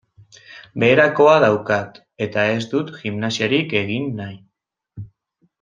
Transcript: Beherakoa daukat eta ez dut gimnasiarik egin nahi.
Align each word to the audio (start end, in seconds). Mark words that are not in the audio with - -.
Beherakoa 0.83 1.35
daukat 1.43 2.01
eta 2.27 2.47
ez 2.55 2.65
dut 2.73 2.91
gimnasiarik 3.03 3.79
egin 3.85 4.13
nahi. 4.23 4.43